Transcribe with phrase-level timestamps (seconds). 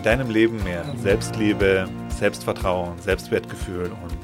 [0.00, 4.18] in deinem Leben mehr Selbstliebe, Selbstvertrauen, Selbstwertgefühl und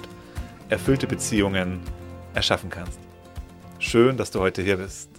[0.70, 1.82] erfüllte Beziehungen
[2.32, 2.98] erschaffen kannst.
[3.78, 5.10] Schön, dass du heute hier bist.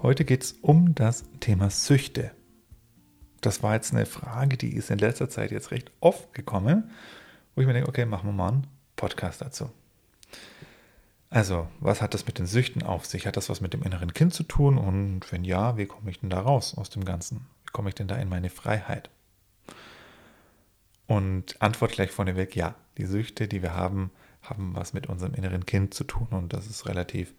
[0.00, 2.30] Heute geht es um das Thema Süchte.
[3.42, 6.90] Das war jetzt eine Frage, die ist in letzter Zeit jetzt recht oft gekommen,
[7.54, 8.66] wo ich mir denke, okay, machen wir mal einen
[8.96, 9.68] Podcast dazu.
[11.28, 13.26] Also, was hat das mit den Süchten auf sich?
[13.26, 14.78] Hat das was mit dem inneren Kind zu tun?
[14.78, 17.44] Und wenn ja, wie komme ich denn da raus aus dem Ganzen?
[17.66, 19.10] Wie komme ich denn da in meine Freiheit?
[21.10, 25.66] Und Antwort gleich vorneweg, ja, die Süchte, die wir haben, haben was mit unserem inneren
[25.66, 26.28] Kind zu tun.
[26.30, 27.34] Und das ist relativ,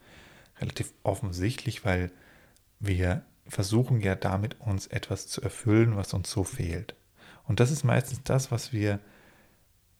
[0.59, 2.11] relativ offensichtlich, weil
[2.81, 6.95] wir versuchen ja damit uns etwas zu erfüllen, was uns so fehlt.
[7.45, 8.99] Und das ist meistens das, was wir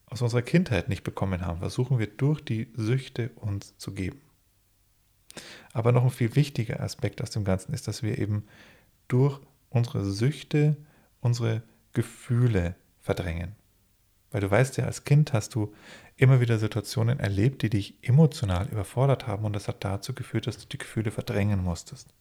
[0.08, 4.20] aus unserer Kindheit nicht bekommen haben, versuchen wir durch die Süchte uns zu geben.
[5.72, 8.44] Aber noch ein viel wichtiger Aspekt aus dem Ganzen ist, dass wir eben
[9.08, 10.76] durch unsere Süchte
[11.22, 13.61] unsere Gefühle verdrängen.
[14.32, 15.74] Weil du weißt ja, als Kind hast du
[16.16, 20.58] immer wieder Situationen erlebt, die dich emotional überfordert haben und das hat dazu geführt, dass
[20.58, 22.14] du die Gefühle verdrängen musstest.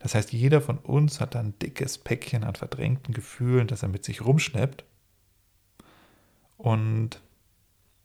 [0.00, 4.04] Das heißt, jeder von uns hat ein dickes Päckchen an verdrängten Gefühlen, das er mit
[4.04, 4.84] sich rumschleppt
[6.58, 7.22] und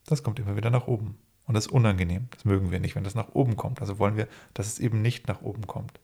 [0.05, 1.17] das kommt immer wieder nach oben.
[1.45, 2.27] Und das ist unangenehm.
[2.31, 3.81] Das mögen wir nicht, wenn das nach oben kommt.
[3.81, 5.99] Also wollen wir, dass es eben nicht nach oben kommt.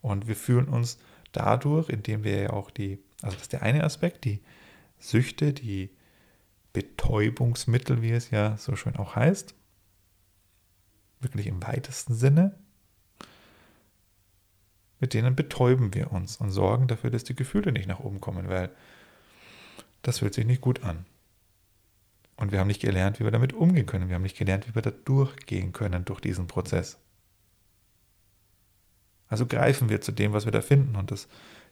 [0.00, 0.98] Und wir fühlen uns
[1.32, 4.40] dadurch, indem wir ja auch die, also das ist der eine Aspekt, die,
[5.00, 5.90] Süchte, die
[6.72, 9.54] Betäubungsmittel, wie es ja so schön auch heißt,
[11.20, 12.58] wirklich im weitesten Sinne,
[15.00, 18.48] mit denen betäuben wir uns und sorgen dafür, dass die Gefühle nicht nach oben kommen,
[18.48, 18.70] weil
[20.02, 21.06] das fühlt sich nicht gut an.
[22.36, 24.08] Und wir haben nicht gelernt, wie wir damit umgehen können.
[24.08, 26.98] Wir haben nicht gelernt, wie wir da durchgehen können durch diesen Prozess.
[29.28, 30.96] Also greifen wir zu dem, was wir da finden.
[30.96, 31.28] Und das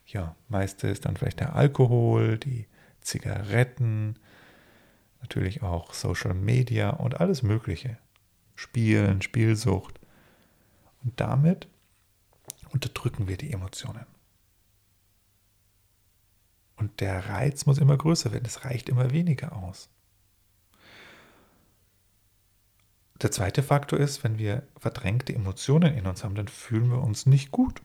[0.06, 2.66] ja, meiste ist dann vielleicht der Alkohol, die
[3.08, 4.18] Zigaretten,
[5.20, 7.98] natürlich auch Social Media und alles Mögliche.
[8.54, 9.98] Spielen, Spielsucht.
[11.02, 11.68] Und damit
[12.70, 14.04] unterdrücken wir die Emotionen.
[16.76, 19.88] Und der Reiz muss immer größer werden, es reicht immer weniger aus.
[23.20, 27.26] Der zweite Faktor ist, wenn wir verdrängte Emotionen in uns haben, dann fühlen wir uns
[27.26, 27.82] nicht gut.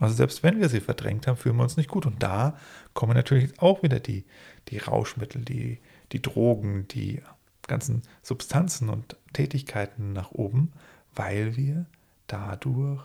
[0.00, 2.06] Also selbst wenn wir sie verdrängt haben, fühlen wir uns nicht gut.
[2.06, 2.58] Und da
[2.94, 4.24] kommen natürlich auch wieder die,
[4.68, 5.78] die Rauschmittel, die,
[6.10, 7.22] die Drogen, die
[7.68, 10.72] ganzen Substanzen und Tätigkeiten nach oben,
[11.14, 11.84] weil wir
[12.26, 13.04] dadurch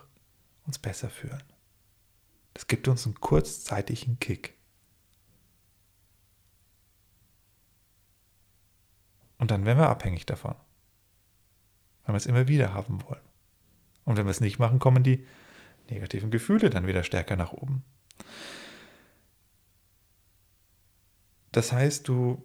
[0.66, 1.44] uns besser fühlen.
[2.54, 4.56] Das gibt uns einen kurzzeitigen Kick.
[9.38, 10.56] Und dann werden wir abhängig davon,
[12.06, 13.22] weil wir es immer wieder haben wollen.
[14.06, 15.26] Und wenn wir es nicht machen, kommen die
[15.90, 17.84] negativen Gefühle dann wieder stärker nach oben.
[21.52, 22.44] Das heißt, du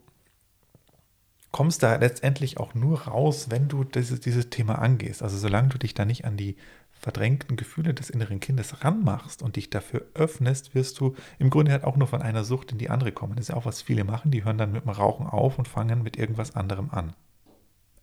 [1.50, 5.22] kommst da letztendlich auch nur raus, wenn du dieses, dieses Thema angehst.
[5.22, 6.56] Also solange du dich da nicht an die
[6.92, 11.84] verdrängten Gefühle des inneren Kindes ranmachst und dich dafür öffnest, wirst du im Grunde halt
[11.84, 13.34] auch nur von einer Sucht in die andere kommen.
[13.34, 14.30] Das ist ja auch, was viele machen.
[14.30, 17.14] Die hören dann mit dem Rauchen auf und fangen mit irgendwas anderem an.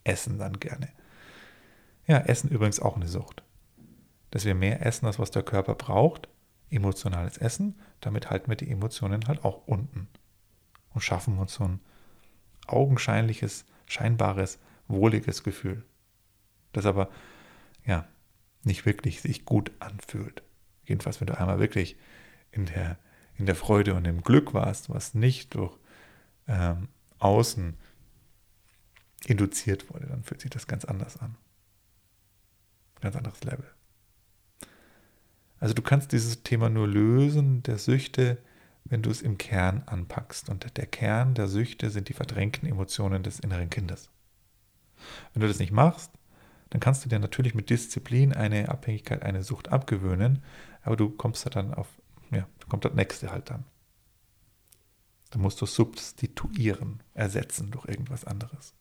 [0.04, 0.90] Essen dann gerne.
[2.08, 3.44] Ja, Essen übrigens auch eine Sucht
[4.31, 6.27] dass wir mehr essen, als was der Körper braucht,
[6.69, 10.07] emotionales Essen, damit halten wir die Emotionen halt auch unten
[10.93, 11.79] und schaffen uns so ein
[12.67, 15.83] augenscheinliches, scheinbares, wohliges Gefühl,
[16.73, 17.09] das aber
[17.85, 18.07] ja
[18.63, 20.44] nicht wirklich sich gut anfühlt.
[20.85, 21.97] Jedenfalls, wenn du einmal wirklich
[22.51, 22.97] in der,
[23.35, 25.77] in der Freude und im Glück warst, was nicht durch
[26.47, 26.89] ähm,
[27.19, 27.77] Außen
[29.25, 31.35] induziert wurde, dann fühlt sich das ganz anders an.
[33.01, 33.76] Ganz anderes Level.
[35.59, 38.38] Also du kannst dieses Thema nur lösen, der Süchte,
[38.86, 40.50] wenn du es im Kern anpackst.
[40.50, 44.09] Und der Kern der Süchte sind die verdrängten Emotionen des inneren Kindes.
[45.33, 46.12] Wenn du das nicht machst,
[46.69, 50.44] dann kannst du dir natürlich mit Disziplin eine Abhängigkeit, eine Sucht abgewöhnen,
[50.81, 51.88] aber du kommst da dann auf,
[52.31, 53.63] ja, kommt das nächste halt dann.
[55.31, 58.74] Dann musst du substituieren, ersetzen durch irgendwas anderes.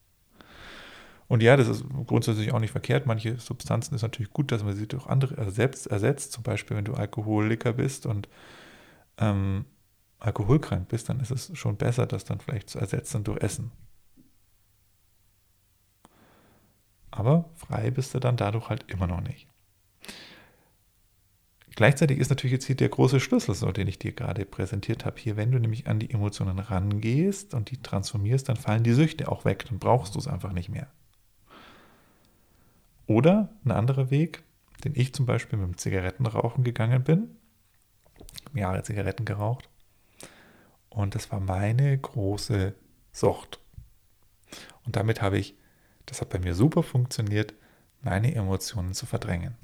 [1.28, 3.06] Und ja, das ist grundsätzlich auch nicht verkehrt.
[3.06, 6.32] Manche Substanzen ist natürlich gut, dass man sie durch andere selbst ersetzt.
[6.32, 8.28] Zum Beispiel, wenn du Alkoholiker bist und
[9.18, 9.64] ähm,
[10.20, 13.72] alkoholkrank bist, dann ist es schon besser, das dann vielleicht zu ersetzen durch Essen.
[17.10, 19.48] Aber frei bist du dann dadurch halt immer noch nicht.
[21.74, 25.20] Gleichzeitig ist natürlich jetzt hier der große Schlüssel, so, den ich dir gerade präsentiert habe.
[25.20, 29.30] Hier, wenn du nämlich an die Emotionen rangehst und die transformierst, dann fallen die Süchte
[29.30, 29.66] auch weg.
[29.68, 30.90] Dann brauchst du es einfach nicht mehr.
[33.06, 34.42] Oder ein anderer Weg,
[34.84, 37.36] den ich zum Beispiel mit dem Zigarettenrauchen gegangen bin.
[38.54, 39.68] Jahre Zigaretten geraucht.
[40.88, 42.74] Und das war meine große
[43.12, 43.60] Sucht.
[44.84, 45.56] Und damit habe ich,
[46.06, 47.54] das hat bei mir super funktioniert,
[48.00, 49.56] meine Emotionen zu verdrängen.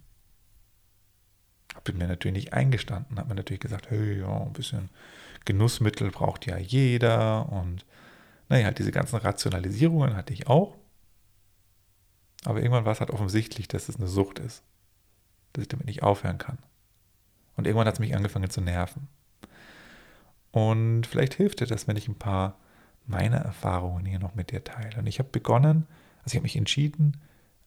[1.74, 4.90] Habe mir natürlich nicht eingestanden, habe mir natürlich gesagt, hey, ja, ein bisschen
[5.44, 7.86] Genussmittel braucht ja jeder und
[8.48, 10.76] naja, diese ganzen Rationalisierungen hatte ich auch.
[12.44, 14.62] Aber irgendwann war es halt offensichtlich, dass es eine Sucht ist,
[15.52, 16.58] dass ich damit nicht aufhören kann.
[17.56, 19.08] Und irgendwann hat es mich angefangen zu nerven.
[20.50, 22.58] Und vielleicht hilft dir das, wenn ich ein paar
[23.06, 24.98] meiner Erfahrungen hier noch mit dir teile.
[24.98, 25.86] Und ich habe begonnen,
[26.18, 27.20] also ich habe mich entschieden,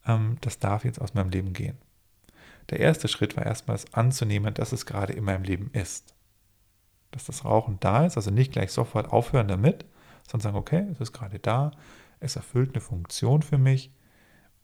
[0.06, 1.78] ähm, das darf jetzt aus meinem Leben gehen.
[2.69, 6.13] Der erste Schritt war erstmals anzunehmen, dass es gerade in meinem Leben ist.
[7.12, 9.86] Dass das Rauchen da ist, also nicht gleich sofort aufhören damit,
[10.28, 11.71] sondern sagen, okay, es ist gerade da,
[12.19, 13.92] es erfüllt eine Funktion für mich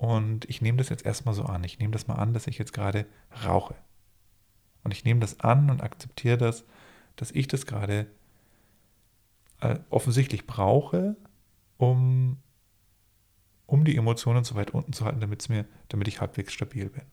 [0.01, 1.63] und ich nehme das jetzt erstmal so an.
[1.63, 3.06] Ich nehme das mal an, dass ich jetzt gerade
[3.45, 3.75] rauche.
[4.83, 6.63] Und ich nehme das an und akzeptiere das,
[7.18, 8.07] dass ich das gerade
[9.59, 11.18] äh, offensichtlich brauche,
[11.77, 12.38] um,
[13.68, 17.04] um die Emotionen so weit unten zu halten, damit, mir, damit ich halbwegs stabil bin.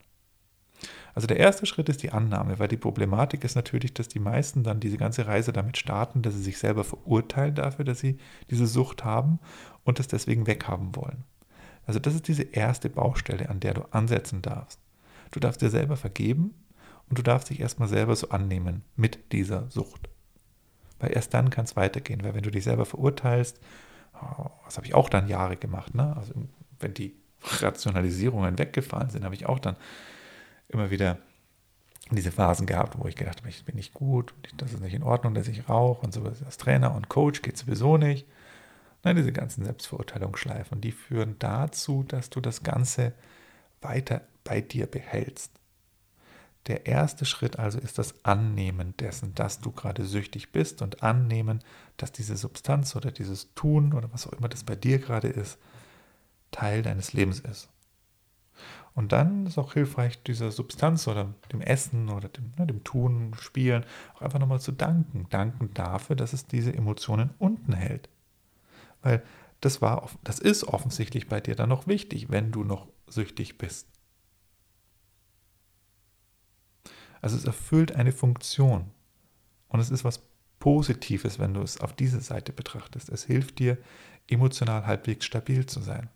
[1.13, 4.63] Also der erste Schritt ist die Annahme, weil die Problematik ist natürlich, dass die meisten
[4.63, 8.17] dann diese ganze Reise damit starten, dass sie sich selber verurteilen dafür, dass sie
[8.49, 9.37] diese Sucht haben
[9.83, 11.23] und das deswegen weghaben wollen.
[11.85, 14.79] Also das ist diese erste Baustelle, an der du ansetzen darfst.
[15.31, 16.53] Du darfst dir selber vergeben
[17.09, 20.09] und du darfst dich erstmal selber so annehmen mit dieser Sucht.
[20.99, 23.59] Weil erst dann kann es weitergehen, weil wenn du dich selber verurteilst,
[24.15, 26.15] oh, das habe ich auch dann Jahre gemacht, ne?
[26.15, 26.33] also
[26.79, 29.77] wenn die Rationalisierungen weggefallen sind, habe ich auch dann
[30.67, 31.17] immer wieder
[32.11, 35.03] diese Phasen gehabt, wo ich gedacht habe, ich bin nicht gut, das ist nicht in
[35.03, 36.23] Ordnung, dass ich rauche und so.
[36.23, 38.27] Als Trainer und Coach geht sowieso nicht.
[39.09, 43.13] Nein, diese ganzen Selbstverurteilungsschleifen, die führen dazu, dass du das Ganze
[43.81, 45.51] weiter bei dir behältst.
[46.67, 51.63] Der erste Schritt also ist das Annehmen dessen, dass du gerade süchtig bist und annehmen,
[51.97, 55.57] dass diese Substanz oder dieses Tun oder was auch immer das bei dir gerade ist,
[56.51, 57.67] Teil deines Lebens ist.
[58.93, 63.33] Und dann ist auch hilfreich, dieser Substanz oder dem Essen oder dem, ne, dem Tun,
[63.39, 65.25] Spielen auch einfach nochmal zu danken.
[65.31, 68.07] Danken dafür, dass es diese Emotionen unten hält.
[69.01, 69.23] Weil
[69.61, 73.87] das, war, das ist offensichtlich bei dir dann noch wichtig, wenn du noch süchtig bist.
[77.21, 78.91] Also es erfüllt eine Funktion.
[79.67, 80.23] Und es ist was
[80.59, 83.09] Positives, wenn du es auf diese Seite betrachtest.
[83.09, 83.77] Es hilft dir,
[84.27, 86.09] emotional halbwegs stabil zu sein.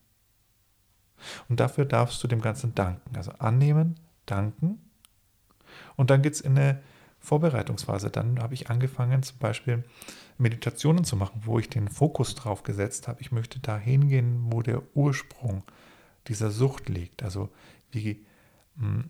[1.50, 3.16] Und dafür darfst du dem Ganzen danken.
[3.16, 4.80] Also annehmen, danken.
[5.96, 6.82] Und dann geht es in eine
[7.24, 8.12] Vorbereitungsphase.
[8.12, 9.84] Dann habe ich angefangen, zum Beispiel
[10.38, 13.22] Meditationen zu machen, wo ich den Fokus drauf gesetzt habe.
[13.22, 15.64] Ich möchte da hingehen, wo der Ursprung
[16.28, 17.24] dieser Sucht liegt.
[17.24, 17.50] Also
[17.92, 18.26] wie,
[18.78, 19.10] hm,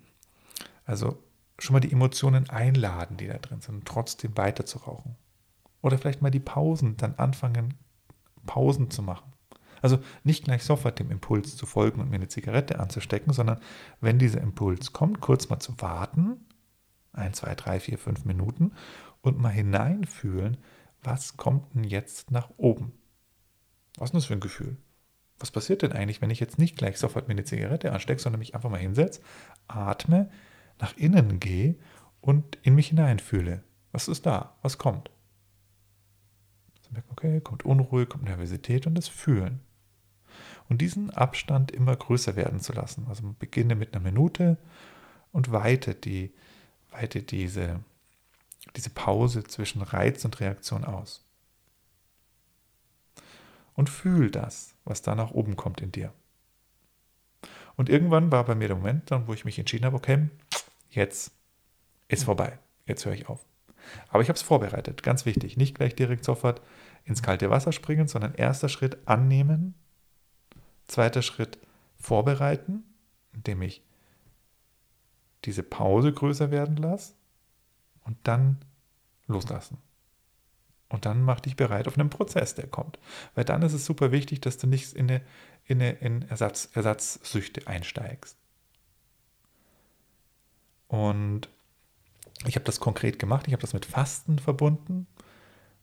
[0.86, 1.22] also
[1.58, 5.16] schon mal die Emotionen einladen, die da drin sind, und trotzdem weiter zu rauchen.
[5.82, 7.74] Oder vielleicht mal die Pausen, dann anfangen,
[8.46, 9.34] Pausen zu machen.
[9.82, 13.60] Also nicht gleich sofort dem Impuls zu folgen und mir eine Zigarette anzustecken, sondern
[14.02, 16.46] wenn dieser Impuls kommt, kurz mal zu warten,
[17.14, 18.74] ein, zwei, drei, vier, fünf Minuten
[19.22, 20.58] und mal hineinfühlen,
[21.02, 22.94] was kommt denn jetzt nach oben?
[23.98, 24.78] Was ist das für ein Gefühl?
[25.40, 28.40] Was passiert denn eigentlich, wenn ich jetzt nicht gleich sofort mir eine Zigarette anstecke, sondern
[28.40, 29.22] mich einfach mal hinsetze,
[29.68, 30.30] atme,
[30.80, 31.76] nach innen gehe
[32.22, 33.64] und in mich hineinfühle?
[33.92, 34.58] Was ist da?
[34.62, 35.12] Was kommt?
[37.12, 39.62] Okay, kommt Unruhe, kommt Nervosität und das Fühlen
[40.70, 43.06] und diesen Abstand immer größer werden zu lassen.
[43.08, 44.58] Also beginne mit einer Minute
[45.32, 46.34] und weite, die,
[46.94, 47.80] weite diese,
[48.76, 51.26] diese Pause zwischen Reiz und Reaktion aus.
[53.76, 56.14] Und fühl das, was da nach oben kommt in dir.
[57.76, 60.30] Und irgendwann war bei mir der Moment, dann, wo ich mich entschieden habe, okay,
[60.90, 61.32] jetzt
[62.08, 63.46] ist vorbei, jetzt höre ich auf.
[64.10, 65.58] Aber ich habe es vorbereitet, ganz wichtig.
[65.58, 66.62] Nicht gleich direkt sofort
[67.04, 69.74] ins kalte Wasser springen, sondern erster Schritt annehmen,
[70.88, 71.58] Zweiter Schritt
[71.98, 72.84] vorbereiten,
[73.34, 73.82] indem ich
[75.46, 77.14] diese Pause größer werden lasse
[78.04, 78.58] und dann
[79.28, 79.78] loslassen.
[80.90, 83.00] Und dann mach dich bereit auf einen Prozess, der kommt.
[83.34, 85.22] Weil dann ist es super wichtig, dass du nicht in, eine,
[85.66, 88.38] in, eine, in Ersatz, Ersatzsüchte einsteigst.
[90.88, 91.50] Und
[92.46, 93.48] ich habe das konkret gemacht.
[93.48, 95.08] Ich habe das mit Fasten verbunden.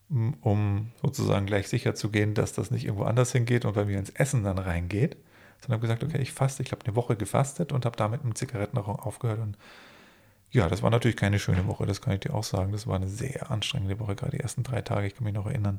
[0.08, 3.98] um sozusagen gleich sicher zu gehen, dass das nicht irgendwo anders hingeht und bei mir
[3.98, 5.16] ins Essen dann reingeht,
[5.60, 8.34] sondern habe gesagt, okay, ich faste, ich habe eine Woche gefastet und habe damit mit
[8.34, 9.56] dem Zigarettenrauchen aufgehört und
[10.52, 12.72] ja, das war natürlich keine schöne Woche, das kann ich dir auch sagen.
[12.72, 15.46] Das war eine sehr anstrengende Woche, gerade die ersten drei Tage, ich kann mich noch
[15.46, 15.78] erinnern.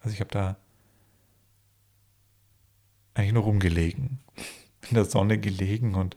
[0.00, 0.56] Also ich habe da
[3.14, 4.18] eigentlich nur rumgelegen,
[4.88, 6.16] in der Sonne gelegen und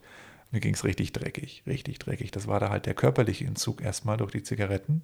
[0.51, 2.31] mir ging es richtig dreckig, richtig dreckig.
[2.31, 5.03] Das war da halt der körperliche Entzug erstmal durch die Zigaretten.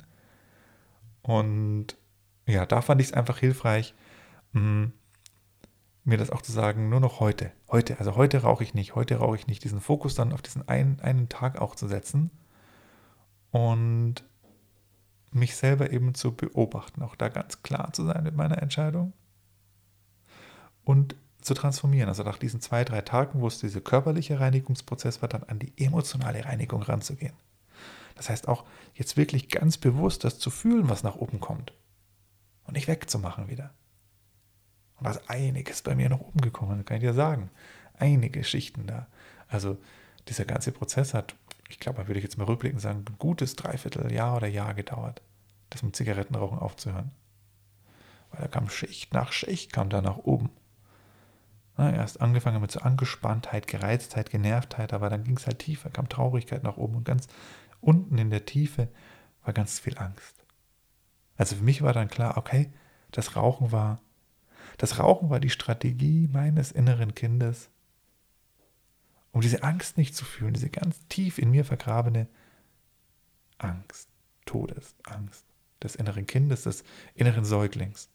[1.21, 1.97] Und
[2.47, 3.93] ja, da fand ich es einfach hilfreich,
[4.53, 4.93] mh, mm,
[6.03, 9.17] mir das auch zu sagen, nur noch heute, heute, also heute rauche ich nicht, heute
[9.17, 12.31] rauche ich nicht, diesen Fokus dann auf diesen einen, einen Tag auch zu setzen
[13.51, 14.23] und
[15.31, 19.13] mich selber eben zu beobachten, auch da ganz klar zu sein mit meiner Entscheidung
[20.83, 22.09] und zu transformieren.
[22.09, 25.73] Also nach diesen zwei, drei Tagen, wo es dieser körperliche Reinigungsprozess war, dann an die
[25.77, 27.33] emotionale Reinigung ranzugehen.
[28.15, 31.73] Das heißt auch jetzt wirklich ganz bewusst das zu fühlen, was nach oben kommt
[32.65, 33.73] und nicht wegzumachen wieder.
[35.01, 37.49] Und da ist einiges bei mir nach oben gekommen, kann ich dir sagen.
[37.97, 39.07] Einige Schichten da.
[39.47, 39.79] Also
[40.27, 41.33] dieser ganze Prozess hat,
[41.69, 45.23] ich glaube, würde ich jetzt mal rückblickend sagen, ein gutes Dreivierteljahr oder Jahr gedauert,
[45.71, 47.09] das mit Zigarettenrauchen aufzuhören.
[48.29, 50.51] Weil da kam Schicht nach Schicht, kam da nach oben.
[51.77, 56.09] Na, erst angefangen mit so Angespanntheit, Gereiztheit, Genervtheit, aber dann ging es halt tiefer, kam
[56.09, 57.27] Traurigkeit nach oben und ganz
[57.79, 58.87] unten in der Tiefe
[59.43, 60.45] war ganz viel Angst.
[61.37, 62.71] Also für mich war dann klar, okay,
[63.09, 63.99] das Rauchen war,
[64.77, 67.69] das Rauchen war die Strategie meines inneren Kindes,
[69.31, 72.27] um diese Angst nicht zu fühlen, diese ganz tief in mir vergrabene
[73.57, 74.09] Angst,
[74.45, 75.45] Todesangst
[75.81, 76.83] des inneren Kindes, des
[77.15, 78.09] inneren Säuglings.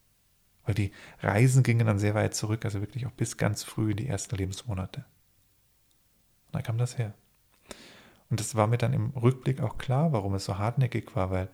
[0.64, 3.96] Weil die Reisen gingen dann sehr weit zurück, also wirklich auch bis ganz früh in
[3.96, 5.04] die ersten Lebensmonate.
[6.46, 7.14] Und da kam das her.
[8.28, 11.48] Und es war mir dann im Rückblick auch klar, warum es so hartnäckig war, weil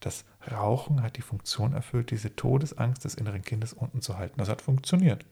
[0.00, 4.38] das Rauchen hat die Funktion erfüllt, diese Todesangst des inneren Kindes unten zu halten.
[4.38, 5.26] Das hat funktioniert.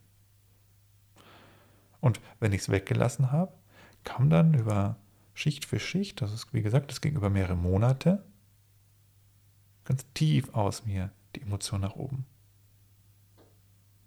[2.01, 3.53] Und wenn ich es weggelassen habe,
[4.05, 4.97] kam dann über
[5.35, 8.25] Schicht für Schicht, das ist wie gesagt, das ging über mehrere Monate,
[9.85, 12.27] ganz tief aus mir die Emotion nach oben.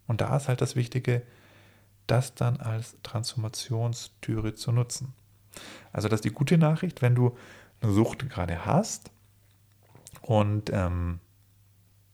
[0.07, 1.23] Und da ist halt das Wichtige,
[2.07, 5.13] das dann als Transformationstüre zu nutzen.
[5.91, 7.37] Also das ist die gute Nachricht, wenn du
[7.81, 9.11] eine Sucht gerade hast,
[10.31, 11.19] und ähm,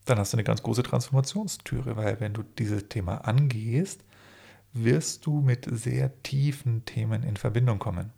[0.06, 4.04] dann hast du eine ganz große Transformationstüre, weil wenn du dieses Thema angehst,
[4.74, 8.12] wirst du mit sehr tiefen Themen in Verbindung kommen.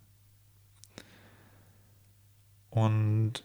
[2.70, 3.44] Und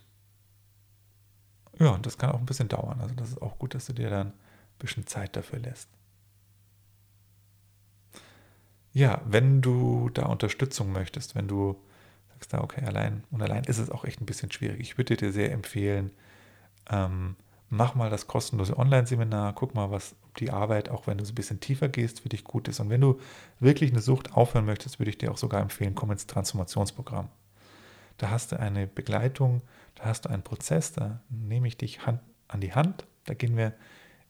[1.77, 3.01] ja, das kann auch ein bisschen dauern.
[3.01, 4.33] Also das ist auch gut, dass du dir dann ein
[4.79, 5.89] bisschen Zeit dafür lässt.
[8.93, 11.83] Ja, wenn du da Unterstützung möchtest, wenn du
[12.29, 14.79] sagst, da okay, allein und allein ist es auch echt ein bisschen schwierig.
[14.79, 16.11] Ich würde dir sehr empfehlen,
[16.89, 17.35] ähm,
[17.69, 21.35] mach mal das kostenlose Online-Seminar, guck mal, was die Arbeit, auch wenn du so ein
[21.35, 22.79] bisschen tiefer gehst, für dich gut ist.
[22.79, 23.19] Und wenn du
[23.59, 27.29] wirklich eine Sucht aufhören möchtest, würde ich dir auch sogar empfehlen, komm ins Transformationsprogramm.
[28.17, 29.61] Da hast du eine Begleitung,
[29.95, 33.57] da hast du einen Prozess, da nehme ich dich Hand, an die Hand, da gehen
[33.57, 33.73] wir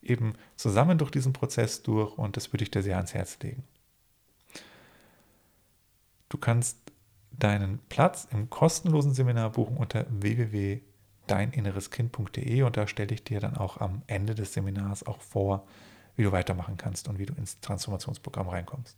[0.01, 3.63] eben zusammen durch diesen Prozess durch und das würde ich dir sehr ans Herz legen.
[6.29, 6.77] Du kannst
[7.31, 10.81] deinen Platz im kostenlosen Seminar buchen unter www
[11.27, 15.67] deininnereskind.de und da stelle ich dir dann auch am Ende des Seminars auch vor,
[16.15, 18.97] wie du weitermachen kannst und wie du ins Transformationsprogramm reinkommst.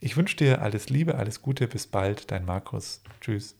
[0.00, 3.02] Ich wünsche dir alles Liebe, alles Gute, bis bald, dein Markus.
[3.20, 3.56] Tschüss.